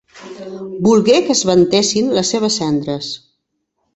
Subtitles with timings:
[0.87, 3.13] Volgué que esventessin les seves cendres.